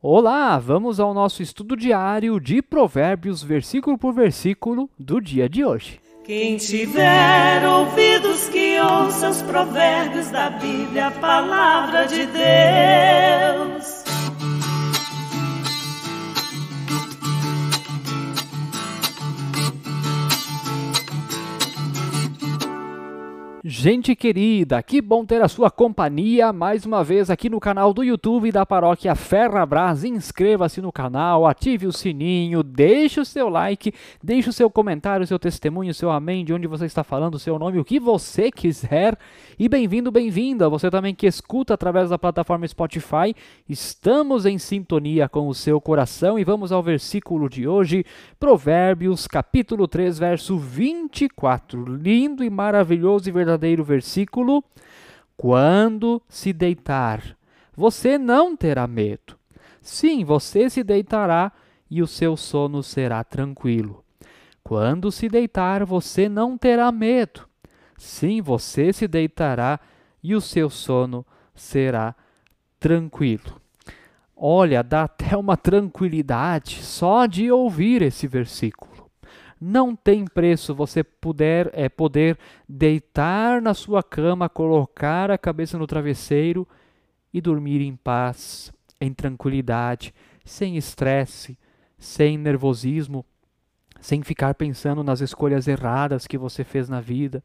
Olá, 0.00 0.56
vamos 0.60 1.00
ao 1.00 1.12
nosso 1.12 1.42
estudo 1.42 1.76
diário 1.76 2.38
de 2.38 2.62
Provérbios, 2.62 3.42
versículo 3.42 3.98
por 3.98 4.14
versículo, 4.14 4.88
do 4.96 5.20
dia 5.20 5.48
de 5.48 5.64
hoje. 5.64 6.00
Quem 6.24 6.56
tiver 6.56 7.66
ouvidos 7.66 8.48
que 8.48 8.78
ouça 8.78 9.28
os 9.28 9.42
provérbios 9.42 10.30
da 10.30 10.50
Bíblia, 10.50 11.08
a 11.08 11.10
palavra 11.10 12.06
de 12.06 12.26
Deus. 12.26 13.97
Gente 23.64 24.14
querida, 24.14 24.80
que 24.84 25.02
bom 25.02 25.24
ter 25.24 25.42
a 25.42 25.48
sua 25.48 25.68
companhia 25.68 26.52
mais 26.52 26.86
uma 26.86 27.02
vez 27.02 27.28
aqui 27.28 27.50
no 27.50 27.58
canal 27.58 27.92
do 27.92 28.04
YouTube 28.04 28.52
da 28.52 28.64
Paróquia 28.64 29.16
Ferrabras. 29.16 30.04
Inscreva-se 30.04 30.80
no 30.80 30.92
canal, 30.92 31.44
ative 31.44 31.84
o 31.88 31.92
sininho, 31.92 32.62
deixe 32.62 33.20
o 33.20 33.24
seu 33.24 33.48
like, 33.48 33.92
deixe 34.22 34.48
o 34.48 34.52
seu 34.52 34.70
comentário, 34.70 35.24
o 35.24 35.26
seu 35.26 35.40
testemunho, 35.40 35.90
o 35.90 35.94
seu 35.94 36.08
amém, 36.08 36.44
de 36.44 36.54
onde 36.54 36.68
você 36.68 36.86
está 36.86 37.02
falando, 37.02 37.34
o 37.34 37.38
seu 37.38 37.58
nome, 37.58 37.80
o 37.80 37.84
que 37.84 37.98
você 37.98 38.48
quiser. 38.52 39.18
E 39.58 39.68
bem-vindo, 39.68 40.12
bem-vinda, 40.12 40.68
você 40.68 40.88
também 40.88 41.12
que 41.12 41.26
escuta 41.26 41.74
através 41.74 42.10
da 42.10 42.18
plataforma 42.18 42.66
Spotify. 42.68 43.34
Estamos 43.68 44.46
em 44.46 44.56
sintonia 44.56 45.28
com 45.28 45.48
o 45.48 45.54
seu 45.54 45.80
coração 45.80 46.38
e 46.38 46.44
vamos 46.44 46.70
ao 46.70 46.82
versículo 46.82 47.48
de 47.48 47.66
hoje, 47.66 48.04
Provérbios, 48.38 49.26
capítulo 49.26 49.88
3, 49.88 50.16
verso 50.16 50.56
24. 50.56 51.96
Lindo 51.96 52.44
e 52.44 52.48
maravilhoso 52.48 53.28
e 53.28 53.32
verdadeiro 53.32 53.48
verdadeiro 53.58 53.84
versículo: 53.84 54.64
Quando 55.36 56.22
se 56.28 56.52
deitar, 56.52 57.36
você 57.76 58.16
não 58.16 58.56
terá 58.56 58.86
medo. 58.86 59.36
Sim, 59.82 60.24
você 60.24 60.70
se 60.70 60.82
deitará 60.84 61.52
e 61.90 62.00
o 62.02 62.06
seu 62.06 62.36
sono 62.36 62.82
será 62.82 63.24
tranquilo. 63.24 64.04
Quando 64.62 65.10
se 65.10 65.28
deitar, 65.28 65.84
você 65.84 66.28
não 66.28 66.56
terá 66.56 66.92
medo. 66.92 67.48
Sim, 67.96 68.40
você 68.40 68.92
se 68.92 69.08
deitará 69.08 69.80
e 70.22 70.34
o 70.34 70.40
seu 70.40 70.70
sono 70.70 71.26
será 71.54 72.14
tranquilo. 72.78 73.60
Olha, 74.36 74.82
dá 74.82 75.04
até 75.04 75.36
uma 75.36 75.56
tranquilidade 75.56 76.82
só 76.82 77.26
de 77.26 77.50
ouvir 77.50 78.02
esse 78.02 78.28
versículo. 78.28 78.87
Não 79.60 79.96
tem 79.96 80.24
preço 80.24 80.74
você 80.74 81.02
puder 81.02 81.70
é 81.72 81.88
poder 81.88 82.38
deitar 82.68 83.60
na 83.60 83.74
sua 83.74 84.02
cama, 84.02 84.48
colocar 84.48 85.30
a 85.30 85.38
cabeça 85.38 85.76
no 85.76 85.86
travesseiro 85.86 86.66
e 87.32 87.40
dormir 87.40 87.80
em 87.80 87.96
paz, 87.96 88.72
em 89.00 89.12
tranquilidade, 89.12 90.14
sem 90.44 90.76
estresse, 90.76 91.58
sem 91.98 92.38
nervosismo, 92.38 93.24
sem 94.00 94.22
ficar 94.22 94.54
pensando 94.54 95.02
nas 95.02 95.20
escolhas 95.20 95.66
erradas 95.66 96.26
que 96.26 96.38
você 96.38 96.62
fez 96.62 96.88
na 96.88 97.00
vida, 97.00 97.42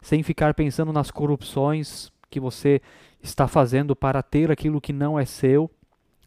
sem 0.00 0.22
ficar 0.22 0.54
pensando 0.54 0.92
nas 0.92 1.10
corrupções 1.10 2.12
que 2.30 2.38
você 2.38 2.80
está 3.22 3.48
fazendo 3.48 3.96
para 3.96 4.22
ter 4.22 4.50
aquilo 4.50 4.80
que 4.80 4.92
não 4.92 5.18
é 5.18 5.24
seu, 5.24 5.70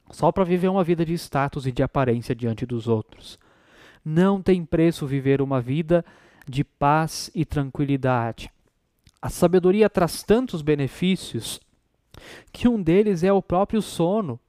só 0.10 0.32
para 0.32 0.44
viver 0.44 0.68
uma 0.68 0.84
vida 0.84 1.06
de 1.06 1.14
status 1.14 1.66
e 1.66 1.72
de 1.72 1.82
aparência 1.82 2.36
diante 2.36 2.66
dos 2.66 2.88
outros. 2.88 3.40
Não 4.04 4.42
tem 4.42 4.66
preço 4.66 5.06
viver 5.06 5.42
uma 5.42 5.62
vida 5.62 6.04
de 6.48 6.64
paz 6.64 7.30
e 7.36 7.46
tranquilidade. 7.46 8.52
A 9.22 9.30
sabedoria 9.30 9.90
traz 9.90 10.24
tantos 10.24 10.62
benefícios 10.62 11.60
que 12.52 12.68
um 12.68 12.82
deles 12.82 13.24
é 13.24 13.32
o 13.32 13.42
próprio 13.42 13.82
sono. 13.82 14.40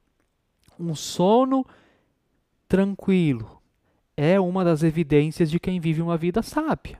Um 0.78 0.94
sono 0.94 1.66
tranquilo 2.66 3.60
é 4.16 4.40
uma 4.40 4.64
das 4.64 4.82
evidências 4.82 5.50
de 5.50 5.60
quem 5.60 5.78
vive 5.80 6.00
uma 6.00 6.16
vida 6.16 6.42
sábia. 6.42 6.98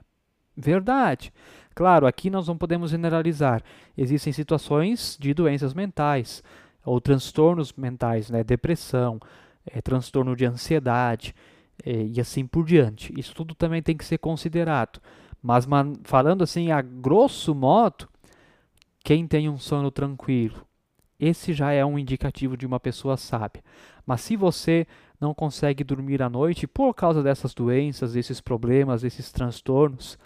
Verdade. 0.55 1.33
Claro, 1.73 2.05
aqui 2.05 2.29
nós 2.29 2.47
não 2.47 2.57
podemos 2.57 2.91
generalizar. 2.91 3.63
Existem 3.97 4.31
situações 4.31 5.17
de 5.19 5.33
doenças 5.33 5.73
mentais 5.73 6.43
ou 6.85 7.01
transtornos 7.01 7.73
mentais, 7.73 8.29
né? 8.29 8.43
depressão, 8.43 9.19
é, 9.65 9.81
transtorno 9.81 10.35
de 10.35 10.45
ansiedade 10.45 11.33
e 11.85 12.19
assim 12.19 12.45
por 12.45 12.65
diante. 12.65 13.13
Isso 13.17 13.33
tudo 13.33 13.55
também 13.55 13.81
tem 13.81 13.95
que 13.95 14.05
ser 14.05 14.17
considerado. 14.17 14.99
Mas 15.41 15.67
falando 16.03 16.43
assim 16.43 16.71
a 16.71 16.81
grosso 16.81 17.53
modo, 17.53 18.07
quem 19.03 19.27
tem 19.27 19.49
um 19.49 19.57
sono 19.57 19.91
tranquilo, 19.91 20.65
esse 21.19 21.53
já 21.53 21.71
é 21.71 21.85
um 21.85 21.99
indicativo 21.99 22.55
de 22.55 22.65
uma 22.65 22.79
pessoa 22.79 23.17
sábia. 23.17 23.63
Mas 24.05 24.21
se 24.21 24.35
você 24.35 24.87
não 25.19 25.33
consegue 25.33 25.83
dormir 25.83 26.21
à 26.21 26.29
noite 26.29 26.67
por 26.67 26.93
causa 26.93 27.23
dessas 27.23 27.53
doenças, 27.53 28.13
desses 28.13 28.41
problemas, 28.41 29.01
desses 29.01 29.31
transtornos, 29.31 30.17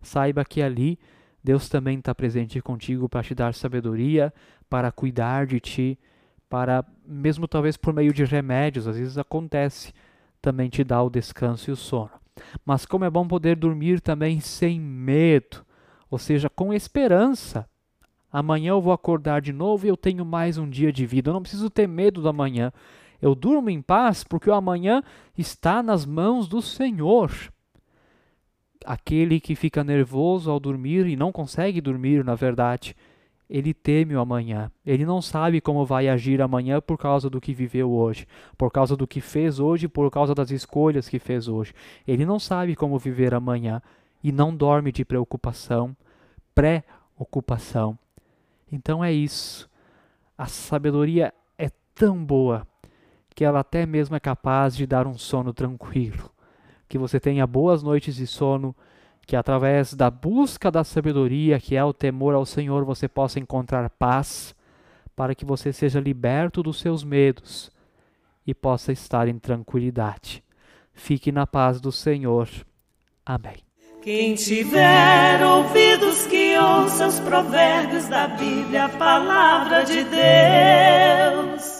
saiba 0.00 0.44
que 0.44 0.62
ali 0.62 0.98
Deus 1.42 1.68
também 1.68 1.98
está 1.98 2.14
presente 2.14 2.60
contigo 2.60 3.08
para 3.08 3.22
te 3.22 3.34
dar 3.34 3.54
sabedoria, 3.54 4.32
para 4.68 4.90
cuidar 4.90 5.46
de 5.46 5.60
ti, 5.60 5.98
para, 6.48 6.84
mesmo 7.06 7.46
talvez 7.46 7.76
por 7.76 7.92
meio 7.92 8.12
de 8.12 8.24
remédios, 8.24 8.88
às 8.88 8.96
vezes 8.96 9.18
acontece, 9.18 9.92
também 10.46 10.68
te 10.68 10.84
dá 10.84 11.02
o 11.02 11.10
descanso 11.10 11.68
e 11.68 11.72
o 11.72 11.76
sono. 11.76 12.12
Mas 12.64 12.86
como 12.86 13.04
é 13.04 13.10
bom 13.10 13.26
poder 13.26 13.56
dormir 13.56 14.00
também 14.00 14.38
sem 14.38 14.78
medo, 14.78 15.66
ou 16.08 16.20
seja, 16.20 16.48
com 16.48 16.72
esperança. 16.72 17.68
Amanhã 18.30 18.68
eu 18.68 18.80
vou 18.80 18.92
acordar 18.92 19.40
de 19.40 19.52
novo 19.52 19.84
e 19.86 19.88
eu 19.88 19.96
tenho 19.96 20.24
mais 20.24 20.56
um 20.56 20.70
dia 20.70 20.92
de 20.92 21.04
vida. 21.04 21.30
Eu 21.30 21.34
não 21.34 21.42
preciso 21.42 21.68
ter 21.68 21.88
medo 21.88 22.22
do 22.22 22.28
amanhã. 22.28 22.72
Eu 23.20 23.34
durmo 23.34 23.70
em 23.70 23.82
paz 23.82 24.22
porque 24.22 24.48
o 24.48 24.54
amanhã 24.54 25.02
está 25.36 25.82
nas 25.82 26.06
mãos 26.06 26.46
do 26.46 26.62
Senhor. 26.62 27.32
Aquele 28.84 29.40
que 29.40 29.56
fica 29.56 29.82
nervoso 29.82 30.48
ao 30.48 30.60
dormir 30.60 31.08
e 31.08 31.16
não 31.16 31.32
consegue 31.32 31.80
dormir, 31.80 32.24
na 32.24 32.36
verdade, 32.36 32.94
ele 33.48 33.72
teme 33.72 34.14
o 34.14 34.20
amanhã. 34.20 34.70
Ele 34.84 35.04
não 35.04 35.22
sabe 35.22 35.60
como 35.60 35.86
vai 35.86 36.08
agir 36.08 36.42
amanhã 36.42 36.80
por 36.80 36.98
causa 36.98 37.30
do 37.30 37.40
que 37.40 37.54
viveu 37.54 37.90
hoje, 37.90 38.26
por 38.58 38.70
causa 38.70 38.96
do 38.96 39.06
que 39.06 39.20
fez 39.20 39.60
hoje, 39.60 39.88
por 39.88 40.10
causa 40.10 40.34
das 40.34 40.50
escolhas 40.50 41.08
que 41.08 41.18
fez 41.18 41.46
hoje. 41.48 41.72
Ele 42.06 42.24
não 42.24 42.38
sabe 42.38 42.74
como 42.74 42.98
viver 42.98 43.34
amanhã 43.34 43.80
e 44.22 44.32
não 44.32 44.54
dorme 44.54 44.90
de 44.90 45.04
preocupação, 45.04 45.96
pré-ocupação. 46.54 47.96
Então 48.70 49.04
é 49.04 49.12
isso. 49.12 49.70
A 50.36 50.46
sabedoria 50.46 51.32
é 51.56 51.70
tão 51.94 52.24
boa 52.24 52.66
que 53.34 53.44
ela 53.44 53.60
até 53.60 53.86
mesmo 53.86 54.16
é 54.16 54.20
capaz 54.20 54.74
de 54.74 54.86
dar 54.86 55.06
um 55.06 55.16
sono 55.16 55.52
tranquilo. 55.52 56.30
Que 56.88 56.98
você 56.98 57.20
tenha 57.20 57.46
boas 57.46 57.82
noites 57.82 58.16
de 58.16 58.26
sono 58.26 58.74
que 59.26 59.34
através 59.34 59.92
da 59.92 60.08
busca 60.08 60.70
da 60.70 60.84
sabedoria, 60.84 61.58
que 61.58 61.74
é 61.74 61.84
o 61.84 61.92
temor 61.92 62.34
ao 62.34 62.46
Senhor, 62.46 62.84
você 62.84 63.08
possa 63.08 63.40
encontrar 63.40 63.90
paz, 63.90 64.54
para 65.16 65.34
que 65.34 65.44
você 65.44 65.72
seja 65.72 65.98
liberto 65.98 66.62
dos 66.62 66.78
seus 66.78 67.02
medos 67.02 67.70
e 68.46 68.54
possa 68.54 68.92
estar 68.92 69.26
em 69.26 69.38
tranquilidade. 69.38 70.44
Fique 70.92 71.32
na 71.32 71.46
paz 71.46 71.80
do 71.80 71.90
Senhor. 71.90 72.48
Amém. 73.24 73.56
Quem 74.02 74.36
tiver 74.36 75.44
ouvidos 75.44 76.28
que 76.28 76.56
ouça 76.56 77.08
os 77.08 77.18
provérbios 77.18 78.06
da 78.06 78.28
Bíblia, 78.28 78.84
a 78.84 78.88
palavra 78.88 79.82
de 79.82 80.04
Deus. 80.04 81.75